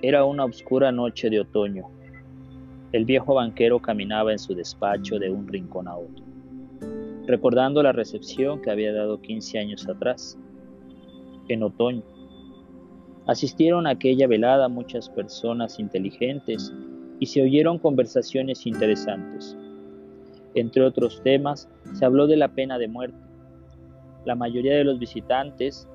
[0.00, 1.90] Era una oscura noche de otoño.
[2.92, 6.24] El viejo banquero caminaba en su despacho de un rincón a otro,
[7.26, 10.38] recordando la recepción que había dado 15 años atrás,
[11.48, 12.04] en otoño.
[13.26, 16.72] Asistieron a aquella velada muchas personas inteligentes
[17.18, 19.56] y se oyeron conversaciones interesantes.
[20.54, 23.18] Entre otros temas, se habló de la pena de muerte.
[24.24, 25.88] La mayoría de los visitantes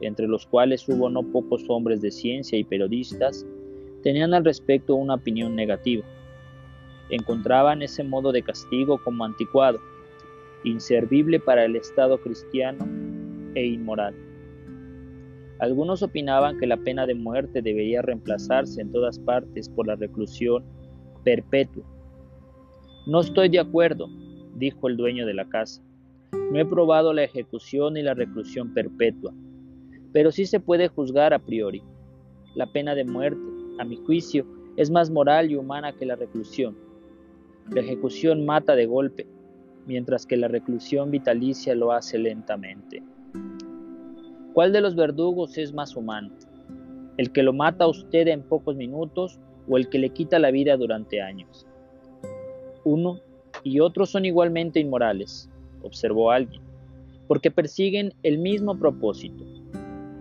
[0.00, 3.46] entre los cuales hubo no pocos hombres de ciencia y periodistas,
[4.02, 6.04] tenían al respecto una opinión negativa.
[7.08, 9.80] Encontraban ese modo de castigo como anticuado,
[10.64, 12.86] inservible para el Estado cristiano
[13.54, 14.14] e inmoral.
[15.58, 20.64] Algunos opinaban que la pena de muerte debería reemplazarse en todas partes por la reclusión
[21.24, 21.84] perpetua.
[23.06, 24.08] No estoy de acuerdo,
[24.56, 25.82] dijo el dueño de la casa.
[26.32, 29.32] No he probado la ejecución y la reclusión perpetua
[30.16, 31.82] pero sí se puede juzgar a priori.
[32.54, 33.38] La pena de muerte,
[33.78, 34.46] a mi juicio,
[34.78, 36.74] es más moral y humana que la reclusión.
[37.68, 39.26] La ejecución mata de golpe,
[39.86, 43.02] mientras que la reclusión vitalicia lo hace lentamente.
[44.54, 46.30] ¿Cuál de los verdugos es más humano?
[47.18, 50.50] ¿El que lo mata a usted en pocos minutos o el que le quita la
[50.50, 51.66] vida durante años?
[52.84, 53.20] Uno
[53.64, 55.50] y otro son igualmente inmorales,
[55.82, 56.62] observó alguien,
[57.28, 59.44] porque persiguen el mismo propósito,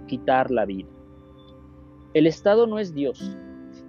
[0.05, 0.89] quitar la vida.
[2.13, 3.35] El Estado no es Dios,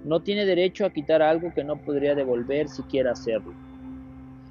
[0.04, 3.52] no tiene derecho a quitar algo que no podría devolver si quiere hacerlo.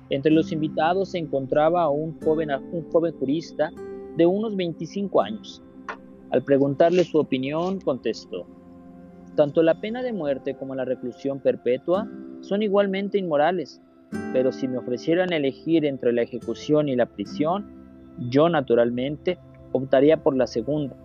[0.09, 3.72] Entre los invitados se encontraba un joven, un joven jurista
[4.17, 5.61] de unos 25 años.
[6.31, 8.45] Al preguntarle su opinión, contestó,
[9.35, 12.07] tanto la pena de muerte como la reclusión perpetua
[12.41, 13.81] son igualmente inmorales,
[14.31, 17.66] pero si me ofrecieran elegir entre la ejecución y la prisión,
[18.29, 19.38] yo naturalmente
[19.72, 20.95] optaría por la segunda,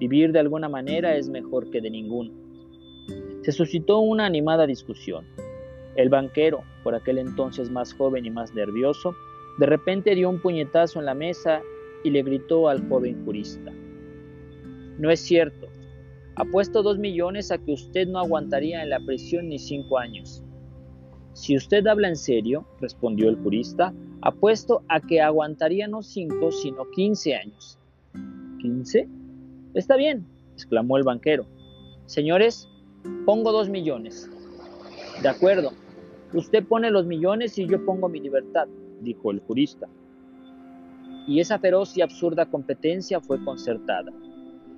[0.00, 2.30] Vivir de alguna manera es mejor que de ninguna.
[3.42, 5.26] Se suscitó una animada discusión.
[5.94, 9.14] El banquero, por aquel entonces más joven y más nervioso,
[9.58, 11.60] de repente dio un puñetazo en la mesa
[12.02, 13.70] y le gritó al joven jurista.
[14.98, 15.68] No es cierto.
[16.34, 20.42] Apuesto dos millones a que usted no aguantaría en la prisión ni cinco años.
[21.34, 26.90] Si usted habla en serio, respondió el jurista, apuesto a que aguantaría no cinco, sino
[26.90, 27.78] quince años.
[28.62, 29.06] ¿Quince?
[29.74, 31.46] Está bien, exclamó el banquero.
[32.06, 32.68] Señores,
[33.24, 34.28] pongo dos millones.
[35.22, 35.72] De acuerdo,
[36.34, 38.66] usted pone los millones y yo pongo mi libertad,
[39.00, 39.86] dijo el jurista.
[41.28, 44.10] Y esa feroz y absurda competencia fue concertada.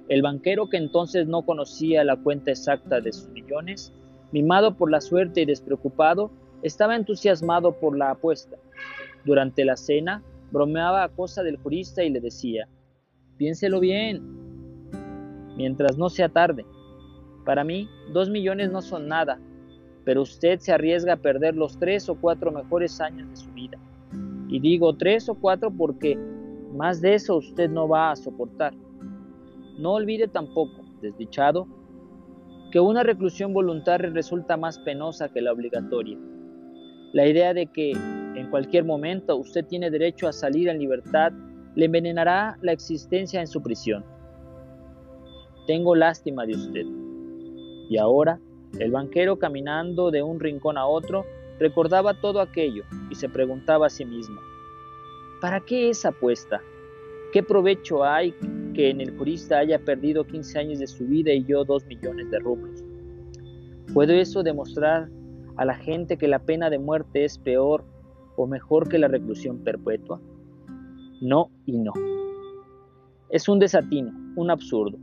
[0.08, 3.92] El banquero, que entonces no conocía la cuenta exacta de sus millones,
[4.32, 6.30] mimado por la suerte y despreocupado,
[6.62, 8.56] estaba entusiasmado por la apuesta.
[9.24, 12.68] Durante la cena, bromeaba a cosa del jurista y le decía,
[13.38, 14.41] piénselo bien,
[15.56, 16.64] mientras no sea tarde.
[17.44, 19.40] Para mí, dos millones no son nada,
[20.04, 23.78] pero usted se arriesga a perder los tres o cuatro mejores años de su vida.
[24.48, 26.18] Y digo tres o cuatro porque
[26.74, 28.74] más de eso usted no va a soportar.
[29.78, 31.66] No olvide tampoco, desdichado,
[32.70, 36.18] que una reclusión voluntaria resulta más penosa que la obligatoria.
[37.12, 41.32] La idea de que en cualquier momento usted tiene derecho a salir en libertad
[41.74, 44.04] le envenenará la existencia en su prisión.
[45.66, 46.86] Tengo lástima de usted.
[47.88, 48.40] Y ahora,
[48.78, 51.24] el banquero caminando de un rincón a otro,
[51.58, 54.40] recordaba todo aquello y se preguntaba a sí mismo,
[55.40, 56.60] ¿para qué esa apuesta?
[57.32, 58.34] ¿Qué provecho hay
[58.74, 62.30] que en el jurista haya perdido 15 años de su vida y yo 2 millones
[62.30, 62.82] de rublos?
[63.94, 65.08] ¿Puede eso demostrar
[65.56, 67.84] a la gente que la pena de muerte es peor
[68.36, 70.20] o mejor que la reclusión perpetua?
[71.20, 71.92] No y no.
[73.28, 74.98] Es un desatino, un absurdo.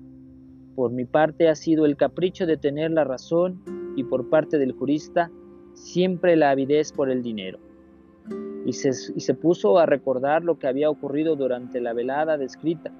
[0.79, 3.61] Por mi parte ha sido el capricho de tener la razón
[3.97, 5.29] y por parte del jurista
[5.73, 7.59] siempre la avidez por el dinero.
[8.65, 12.93] Y se, y se puso a recordar lo que había ocurrido durante la velada descrita.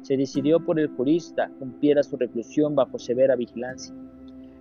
[0.00, 3.94] Se decidió por el jurista cumpliera su reclusión bajo severa vigilancia,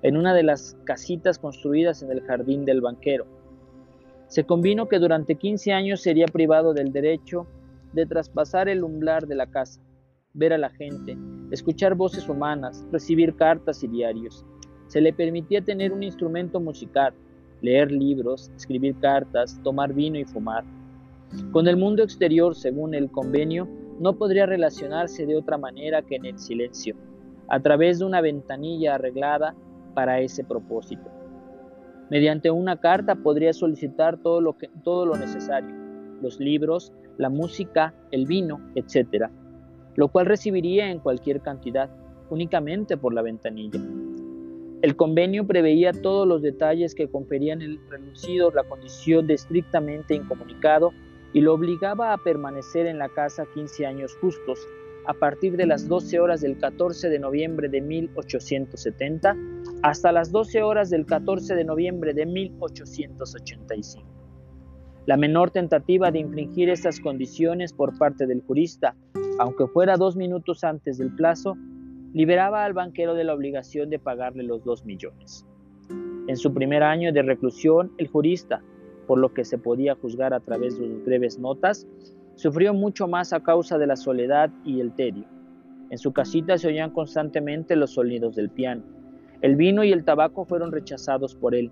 [0.01, 3.25] en una de las casitas construidas en el jardín del banquero.
[4.28, 7.48] Se convino que durante 15 años sería privado del derecho
[7.94, 9.80] de traspasar el umbral de la casa,
[10.34, 11.18] ver a la gente,
[11.52, 14.46] escuchar voces humanas, recibir cartas y diarios.
[14.88, 17.14] Se le permitía tener un instrumento musical,
[17.62, 20.64] leer libros, escribir cartas, tomar vino y fumar.
[21.52, 23.68] Con el mundo exterior, según el convenio,
[24.00, 26.96] no podría relacionarse de otra manera que en el silencio,
[27.50, 29.56] a través de una ventanilla arreglada
[29.94, 31.10] para ese propósito.
[32.10, 35.75] Mediante una carta podría solicitar todo lo, necesario,
[36.22, 39.30] los libros, la música, el vino, etc
[40.00, 41.90] lo cual recibiría en cualquier cantidad,
[42.30, 43.81] únicamente por la ventanilla.
[44.81, 50.94] El convenio preveía todos los detalles que conferían el relucido la condición de estrictamente incomunicado
[51.34, 54.66] y lo obligaba a permanecer en la casa 15 años justos,
[55.06, 59.36] a partir de las 12 horas del 14 de noviembre de 1870
[59.84, 64.07] hasta las 12 horas del 14 de noviembre de 1885.
[65.07, 68.96] La menor tentativa de infringir estas condiciones por parte del jurista,
[69.39, 71.57] aunque fuera dos minutos antes del plazo,
[72.13, 75.45] liberaba al banquero de la obligación de pagarle los dos millones.
[76.27, 78.62] En su primer año de reclusión, el jurista,
[79.07, 81.88] por lo que se podía juzgar a través de sus breves notas,
[82.36, 85.25] sufrió mucho más a causa de la soledad y el tedio.
[85.89, 88.83] En su casita se oían constantemente los sonidos del piano.
[89.41, 91.71] El vino y el tabaco fueron rechazados por él.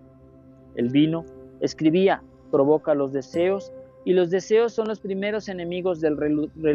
[0.75, 1.25] El vino,
[1.59, 3.73] escribía, provoca los deseos
[4.05, 6.17] y los deseos son los primeros enemigos del,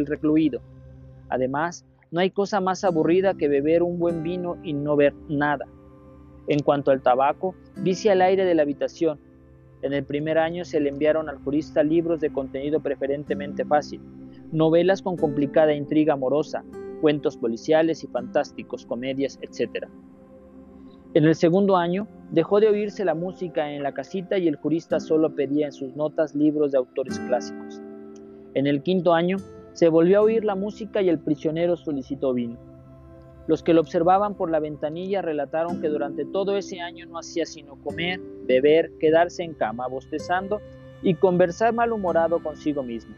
[0.07, 0.61] recluido.
[1.33, 5.67] Además, no hay cosa más aburrida que beber un buen vino y no ver nada.
[6.47, 9.19] En cuanto al tabaco, vicia el aire de la habitación.
[9.81, 14.03] En el primer año se le enviaron al jurista libros de contenido preferentemente fácil,
[14.53, 16.63] novelas con complicada intriga amorosa,
[17.01, 19.87] cuentos policiales y fantásticos, comedias, etc.
[21.15, 25.01] En el segundo año dejó de oírse la música en la casita y el jurista
[25.01, 27.81] solo pedía en sus notas libros de autores clásicos.
[28.53, 29.39] En el quinto año
[29.73, 32.59] se volvió a oír la música y el prisionero solicitó vino.
[33.47, 37.45] Los que lo observaban por la ventanilla relataron que durante todo ese año no hacía
[37.45, 40.61] sino comer, beber, quedarse en cama, bostezando
[41.03, 43.15] y conversar malhumorado consigo mismo.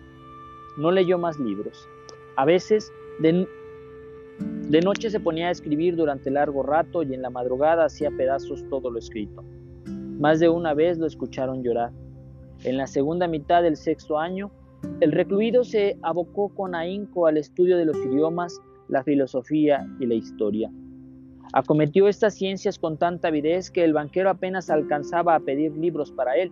[0.78, 1.88] No leyó más libros.
[2.36, 3.46] A veces, de,
[4.38, 8.64] de noche se ponía a escribir durante largo rato y en la madrugada hacía pedazos
[8.70, 9.44] todo lo escrito.
[9.86, 11.92] Más de una vez lo escucharon llorar.
[12.62, 14.50] En la segunda mitad del sexto año,
[15.00, 20.14] el recluido se abocó con ahínco al estudio de los idiomas, la filosofía y la
[20.14, 20.70] historia.
[21.52, 26.36] Acometió estas ciencias con tanta avidez que el banquero apenas alcanzaba a pedir libros para
[26.36, 26.50] él.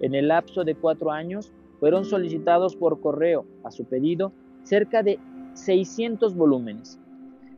[0.00, 5.18] En el lapso de cuatro años fueron solicitados por correo, a su pedido, cerca de
[5.54, 6.98] 600 volúmenes.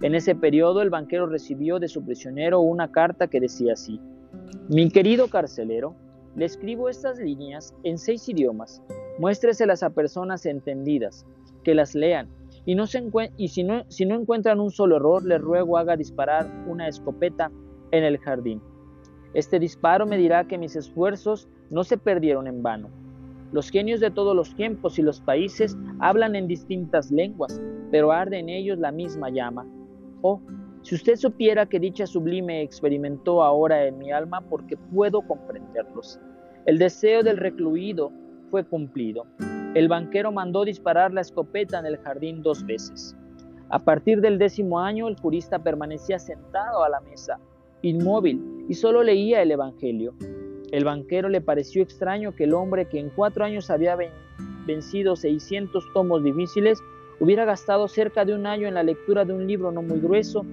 [0.03, 4.01] En ese periodo el banquero recibió de su prisionero una carta que decía así,
[4.69, 5.95] Mi querido carcelero,
[6.37, 8.83] le escribo estas líneas en seis idiomas,
[9.21, 11.27] Muéstreselas a personas entendidas,
[11.63, 12.27] que las lean,
[12.65, 13.07] y, no se
[13.37, 17.53] y si, no, si no encuentran un solo error, les ruego haga disparar una escopeta
[17.91, 18.63] en el jardín.
[19.35, 22.89] Este disparo me dirá que mis esfuerzos no se perdieron en vano.
[23.53, 28.39] Los genios de todos los tiempos y los países hablan en distintas lenguas, pero arde
[28.39, 29.67] en ellos la misma llama.
[30.23, 30.41] Oh,
[30.81, 36.19] si usted supiera que dicha sublime experimentó ahora en mi alma porque puedo comprenderlos.
[36.65, 38.13] El deseo del recluido
[38.51, 39.27] fue cumplido.
[39.75, 43.17] El banquero mandó disparar la escopeta en el jardín dos veces.
[43.69, 47.39] A partir del décimo año el jurista permanecía sentado a la mesa,
[47.83, 50.15] inmóvil, y solo leía el Evangelio.
[50.73, 53.97] El banquero le pareció extraño que el hombre que en cuatro años había
[54.67, 56.81] vencido 600 tomos difíciles
[57.21, 60.45] hubiera gastado cerca de un año en la lectura de un libro no muy grueso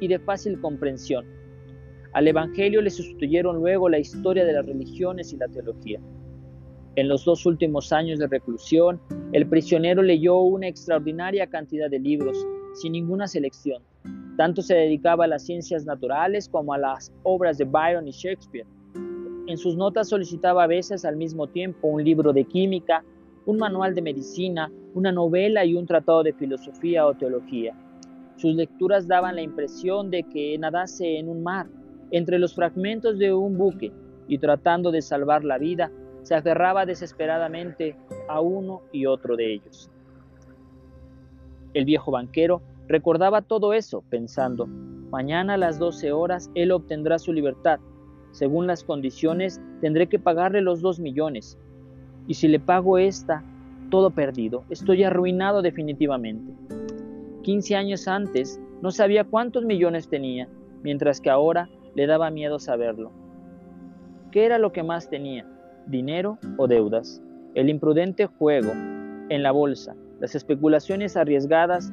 [0.00, 1.26] y de fácil comprensión.
[2.12, 6.00] Al Evangelio le sustituyeron luego la historia de las religiones y la teología.
[6.98, 9.00] En los dos últimos años de reclusión,
[9.30, 13.84] el prisionero leyó una extraordinaria cantidad de libros, sin ninguna selección.
[14.36, 18.66] Tanto se dedicaba a las ciencias naturales como a las obras de Byron y Shakespeare.
[19.46, 23.04] En sus notas solicitaba a veces al mismo tiempo un libro de química,
[23.46, 27.76] un manual de medicina, una novela y un tratado de filosofía o teología.
[28.38, 31.68] Sus lecturas daban la impresión de que nadase en un mar,
[32.10, 33.92] entre los fragmentos de un buque,
[34.26, 35.90] y tratando de salvar la vida,
[36.28, 37.96] se aferraba desesperadamente
[38.28, 39.90] a uno y otro de ellos.
[41.72, 47.32] El viejo banquero recordaba todo eso, pensando, mañana a las 12 horas él obtendrá su
[47.32, 47.80] libertad.
[48.32, 51.58] Según las condiciones, tendré que pagarle los dos millones.
[52.26, 53.42] Y si le pago esta,
[53.88, 56.52] todo perdido, estoy arruinado definitivamente.
[57.40, 60.46] 15 años antes no sabía cuántos millones tenía,
[60.82, 63.12] mientras que ahora le daba miedo saberlo.
[64.30, 65.46] ¿Qué era lo que más tenía?
[65.88, 67.22] Dinero o deudas,
[67.54, 68.72] el imprudente juego
[69.28, 71.92] en la bolsa, las especulaciones arriesgadas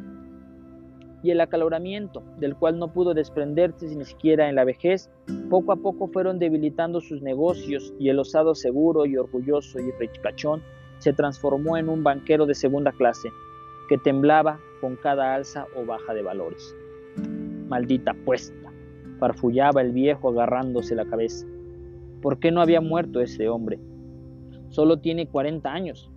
[1.23, 5.09] y el acaloramiento, del cual no pudo desprenderse ni siquiera en la vejez,
[5.49, 10.61] poco a poco fueron debilitando sus negocios y el osado seguro y orgulloso y ricachón
[10.99, 13.29] se transformó en un banquero de segunda clase,
[13.89, 16.75] que temblaba con cada alza o baja de valores.
[17.67, 18.71] Maldita puesta,
[19.19, 21.47] farfullaba el viejo agarrándose la cabeza.
[22.25, 23.79] ¿Por qué no había muerto ese hombre?
[24.69, 26.09] Solo tiene 40 años.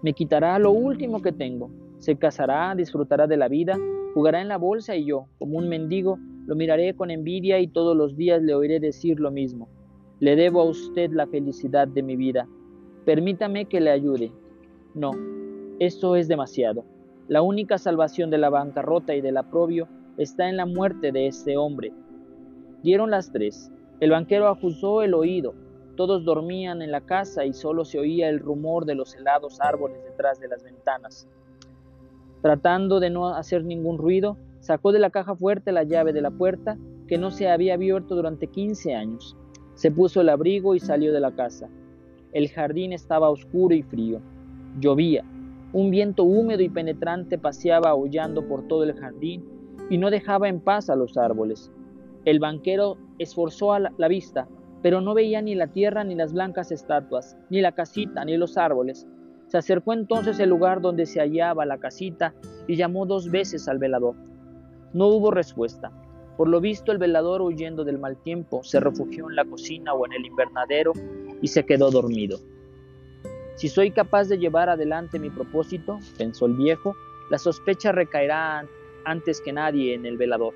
[0.00, 1.70] Me quitará lo último que tengo.
[1.98, 3.76] Se casará, disfrutará de la vida,
[4.14, 7.94] jugará en la bolsa y yo, como un mendigo, lo miraré con envidia y todos
[7.94, 9.68] los días le oiré decir lo mismo.
[10.18, 12.48] Le debo a usted la felicidad de mi vida.
[13.04, 14.32] Permítame que le ayude.
[14.94, 15.10] No,
[15.78, 16.86] esto es demasiado.
[17.28, 21.58] La única salvación de la bancarrota y del aprobio está en la muerte de este
[21.58, 21.92] hombre.
[22.82, 23.70] Dieron las tres.
[24.00, 25.54] El banquero ajustó el oído.
[25.96, 30.02] Todos dormían en la casa y solo se oía el rumor de los helados árboles
[30.04, 31.28] detrás de las ventanas.
[32.40, 36.30] Tratando de no hacer ningún ruido, sacó de la caja fuerte la llave de la
[36.30, 36.78] puerta
[37.08, 39.36] que no se había abierto durante 15 años.
[39.74, 41.68] Se puso el abrigo y salió de la casa.
[42.32, 44.20] El jardín estaba oscuro y frío.
[44.78, 45.24] Llovía.
[45.72, 49.44] Un viento húmedo y penetrante paseaba aullando por todo el jardín
[49.90, 51.72] y no dejaba en paz a los árboles.
[52.28, 54.46] El banquero esforzó a la vista,
[54.82, 58.58] pero no veía ni la tierra ni las blancas estatuas, ni la casita ni los
[58.58, 59.06] árboles.
[59.46, 62.34] Se acercó entonces al lugar donde se hallaba la casita
[62.66, 64.14] y llamó dos veces al velador.
[64.92, 65.90] No hubo respuesta.
[66.36, 70.04] Por lo visto, el velador, huyendo del mal tiempo, se refugió en la cocina o
[70.04, 70.92] en el invernadero
[71.40, 72.40] y se quedó dormido.
[73.54, 76.94] Si soy capaz de llevar adelante mi propósito, pensó el viejo,
[77.30, 78.68] la sospecha recaerá
[79.06, 80.52] antes que nadie en el velador.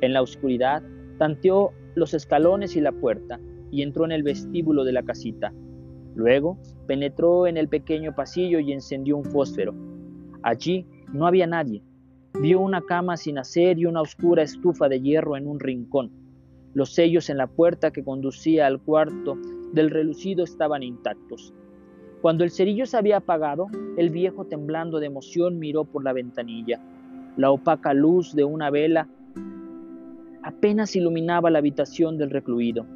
[0.00, 0.82] En la oscuridad,
[1.18, 5.52] tanteó los escalones y la puerta y entró en el vestíbulo de la casita.
[6.14, 9.74] Luego penetró en el pequeño pasillo y encendió un fósforo.
[10.42, 11.82] Allí no había nadie.
[12.40, 16.10] Vio una cama sin hacer y una oscura estufa de hierro en un rincón.
[16.74, 19.38] Los sellos en la puerta que conducía al cuarto
[19.72, 21.54] del relucido estaban intactos.
[22.20, 26.80] Cuando el cerillo se había apagado, el viejo temblando de emoción miró por la ventanilla.
[27.36, 29.08] La opaca luz de una vela
[30.46, 32.86] apenas iluminaba la habitación del recluido.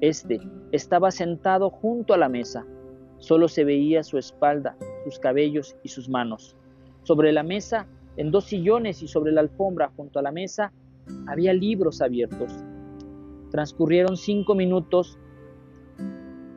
[0.00, 0.40] Este
[0.70, 2.64] estaba sentado junto a la mesa.
[3.18, 6.56] Solo se veía su espalda, sus cabellos y sus manos.
[7.02, 10.72] Sobre la mesa en dos sillones y sobre la alfombra junto a la mesa
[11.26, 12.52] había libros abiertos.
[13.50, 15.18] Transcurrieron cinco minutos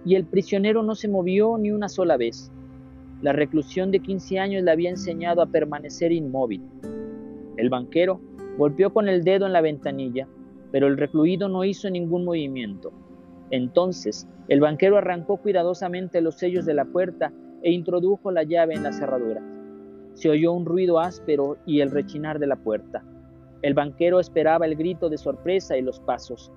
[0.06, 2.52] y el prisionero no se movió ni una sola vez.
[3.24, 6.62] La reclusión de 15 años le había enseñado a permanecer inmóvil.
[7.58, 8.22] El banquero
[8.58, 10.28] golpeó con el dedo en la ventanilla,
[10.72, 12.92] pero el recluido no hizo ningún movimiento.
[13.52, 17.32] Entonces el banquero arrancó cuidadosamente los sellos de la puerta
[17.62, 19.42] e introdujo la llave en la cerradura.
[20.14, 23.04] Se oyó un ruido áspero y el rechinar de la puerta.
[23.62, 26.52] El banquero esperaba el grito de sorpresa y los pasos,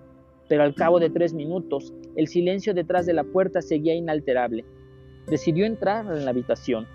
[0.49, 4.65] pero al cabo de tres minutos el silencio detrás de la puerta seguía inalterable.
[5.29, 6.87] Decidió entrar en la habitación.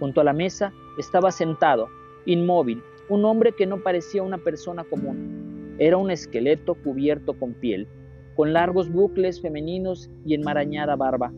[0.00, 1.88] Junto a la mesa estaba sentado,
[2.24, 5.76] inmóvil, un hombre que no parecía una persona común.
[5.78, 7.88] Era un esqueleto cubierto con piel,
[8.36, 11.32] con largos bucles femeninos y enmarañada barba.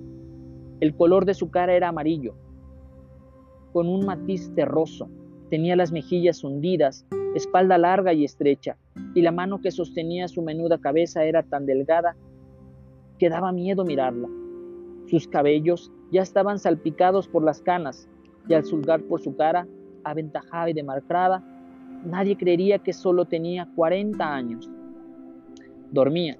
[0.81, 2.35] El color de su cara era amarillo,
[3.73, 5.09] con un matiz terroso.
[5.49, 8.77] Tenía las mejillas hundidas, espalda larga y estrecha,
[9.15, 12.17] y la mano que sostenía su menuda cabeza era tan delgada
[13.19, 14.29] que daba miedo mirarla.
[15.07, 18.09] Sus cabellos ya estaban salpicados por las canas,
[18.49, 19.67] y al sulgar por su cara,
[20.05, 21.45] aventajada y demarcada,
[22.05, 24.71] nadie creería que solo tenía 40 años.
[25.91, 26.39] Dormía.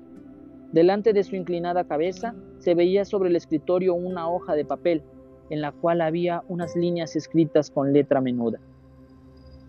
[0.73, 5.03] Delante de su inclinada cabeza se veía sobre el escritorio una hoja de papel
[5.51, 8.61] en la cual había unas líneas escritas con letra menuda.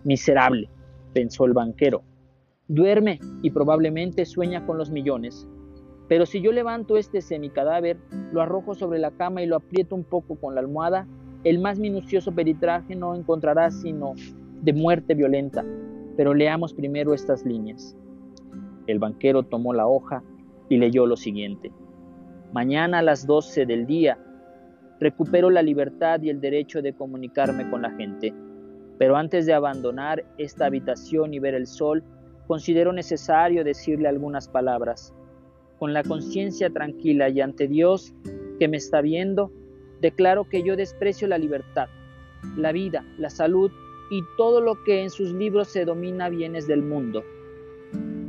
[0.04, 0.68] Miserable,
[1.12, 2.02] pensó el banquero.
[2.68, 5.46] Duerme y probablemente sueña con los millones.
[6.08, 7.98] Pero si yo levanto este semicadáver,
[8.32, 11.06] lo arrojo sobre la cama y lo aprieto un poco con la almohada,
[11.44, 14.14] el más minucioso peritraje no encontrará sino
[14.62, 15.64] de muerte violenta.
[16.16, 17.96] Pero leamos primero estas líneas.
[18.86, 20.22] El banquero tomó la hoja
[20.68, 21.70] y leyó lo siguiente.
[22.52, 24.18] Mañana a las doce del día
[25.02, 28.32] recupero la libertad y el derecho de comunicarme con la gente.
[28.98, 32.04] Pero antes de abandonar esta habitación y ver el sol,
[32.46, 35.12] considero necesario decirle algunas palabras.
[35.80, 38.14] Con la conciencia tranquila y ante Dios
[38.60, 39.50] que me está viendo,
[40.00, 41.88] declaro que yo desprecio la libertad,
[42.56, 43.72] la vida, la salud
[44.12, 47.24] y todo lo que en sus libros se domina bienes del mundo.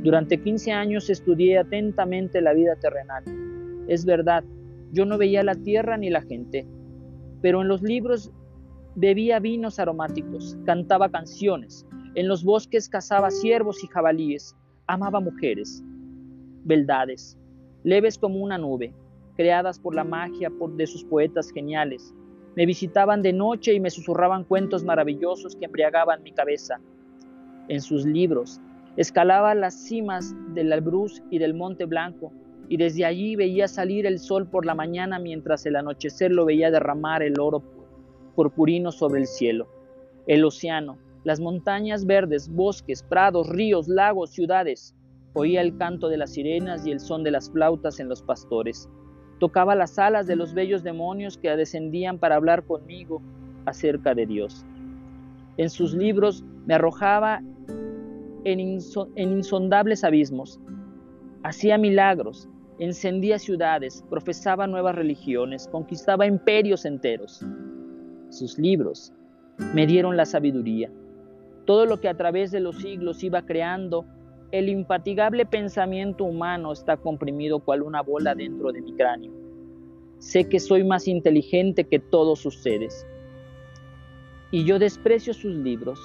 [0.02, 3.22] Durante 15 años estudié atentamente la vida terrenal.
[3.86, 4.42] Es verdad,
[4.92, 6.66] yo no veía la tierra ni la gente,
[7.42, 8.32] pero en los libros
[8.94, 15.84] bebía vinos aromáticos, cantaba canciones, en los bosques cazaba ciervos y jabalíes, amaba mujeres,
[16.64, 17.38] beldades,
[17.82, 18.94] leves como una nube,
[19.36, 22.14] creadas por la magia de sus poetas geniales.
[22.56, 26.80] Me visitaban de noche y me susurraban cuentos maravillosos que embriagaban mi cabeza.
[27.68, 28.60] En sus libros
[28.96, 32.32] escalaba las cimas del Albruz y del Monte Blanco
[32.68, 36.70] y desde allí veía salir el sol por la mañana mientras el anochecer lo veía
[36.70, 37.62] derramar el oro
[38.34, 39.68] purpurino sobre el cielo.
[40.26, 44.94] El océano, las montañas verdes, bosques, prados, ríos, lagos, ciudades.
[45.34, 48.88] Oía el canto de las sirenas y el son de las flautas en los pastores.
[49.38, 53.20] Tocaba las alas de los bellos demonios que descendían para hablar conmigo
[53.66, 54.64] acerca de Dios.
[55.56, 57.40] En sus libros me arrojaba
[58.44, 58.60] en,
[59.16, 60.60] insondables abismos.
[61.42, 62.48] Hacía milagros,
[62.78, 67.44] encendía ciudades, profesaba nuevas religiones, conquistaba imperios enteros.
[68.30, 69.12] Sus libros
[69.74, 70.90] me dieron la sabiduría.
[71.64, 74.04] Todo lo que a través de los siglos iba creando,
[74.52, 79.32] el infatigable pensamiento humano está comprimido cual una bola dentro de mi cráneo.
[80.18, 83.06] Sé que soy más inteligente que todos ustedes.
[84.50, 86.00] Y yo desprecio sus libros,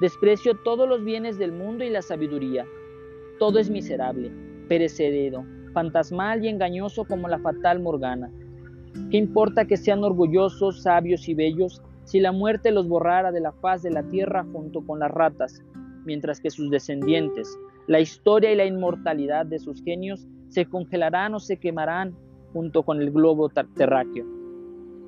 [0.00, 2.66] desprecio todos los bienes del mundo y la sabiduría.
[3.38, 4.30] Todo es miserable,
[4.68, 8.30] perecedero, fantasmal y engañoso como la fatal Morgana.
[9.10, 13.52] ¿Qué importa que sean orgullosos, sabios y bellos si la muerte los borrara de la
[13.52, 15.62] faz de la tierra junto con las ratas,
[16.04, 21.40] mientras que sus descendientes, la historia y la inmortalidad de sus genios se congelarán o
[21.40, 22.14] se quemarán
[22.52, 24.26] junto con el globo terráqueo?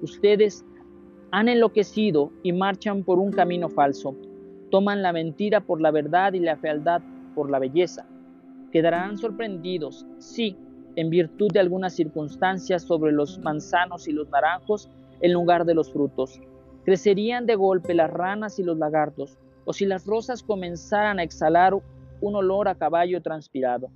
[0.03, 0.65] Ustedes
[1.31, 4.17] han enloquecido y marchan por un camino falso.
[4.71, 7.03] Toman la mentira por la verdad y la fealdad
[7.35, 8.07] por la belleza.
[8.73, 10.57] Quedarán sorprendidos, sí,
[10.97, 15.93] en virtud de algunas circunstancias sobre los manzanos y los naranjos en lugar de los
[15.93, 16.41] frutos.
[16.85, 21.75] Crecerían de golpe las ranas y los lagartos, o si las rosas comenzaran a exhalar
[22.21, 23.91] un olor a caballo transpirado.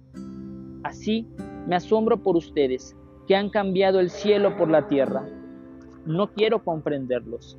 [0.83, 1.27] Así
[1.67, 2.95] me asombro por ustedes,
[3.27, 5.25] que han cambiado el cielo por la tierra.
[6.05, 7.57] No quiero comprenderlos.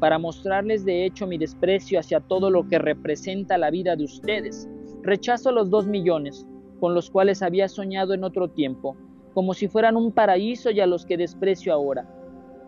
[0.00, 4.68] Para mostrarles de hecho mi desprecio hacia todo lo que representa la vida de ustedes,
[5.02, 6.46] rechazo los dos millones,
[6.80, 8.96] con los cuales había soñado en otro tiempo,
[9.32, 12.06] como si fueran un paraíso y a los que desprecio ahora,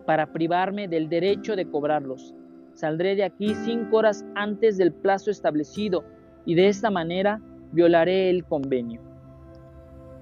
[0.07, 2.35] para privarme del derecho de cobrarlos.
[2.79, 6.05] Saldré de aquí cinco horas antes del plazo establecido
[6.47, 7.41] y de esta manera
[7.73, 9.01] violaré el convenio.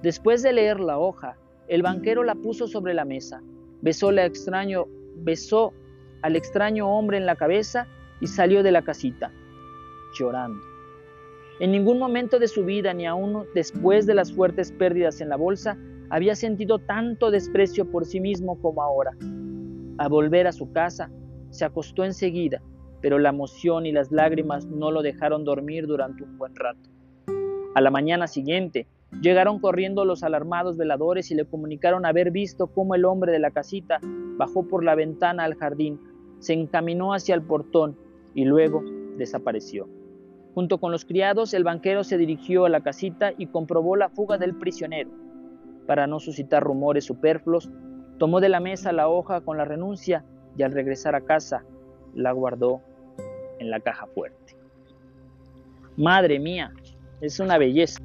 [0.01, 3.43] Después de leer la hoja, el banquero la puso sobre la mesa,
[3.83, 4.85] besó, extraño,
[5.17, 5.71] besó
[6.23, 7.85] al extraño hombre en la cabeza
[8.21, 9.31] y salió de la casita,
[10.17, 10.59] llorando.
[11.59, 15.35] En ningún momento de su vida, ni aún después de las fuertes pérdidas en la
[15.35, 15.77] bolsa,
[16.09, 19.11] había sentido tanto desprecio por sí mismo como ahora.
[19.99, 21.11] Al volver a su casa,
[21.49, 22.61] se acostó enseguida,
[23.01, 26.89] pero la emoción y las lágrimas no lo dejaron dormir durante un buen rato.
[27.75, 28.87] A la mañana siguiente,
[29.21, 33.51] llegaron corriendo los alarmados veladores y le comunicaron haber visto cómo el hombre de la
[33.51, 33.99] casita
[34.37, 35.99] bajó por la ventana al jardín,
[36.39, 37.97] se encaminó hacia el portón
[38.33, 38.83] y luego
[39.17, 39.87] desapareció.
[40.53, 44.37] Junto con los criados, el banquero se dirigió a la casita y comprobó la fuga
[44.37, 45.11] del prisionero.
[45.85, 47.69] Para no suscitar rumores superfluos,
[48.17, 50.25] tomó de la mesa la hoja con la renuncia
[50.57, 51.63] y al regresar a casa
[52.13, 52.81] la guardó
[53.59, 54.55] en la caja fuerte.
[55.95, 56.73] Madre mía,
[57.21, 58.01] es una belleza.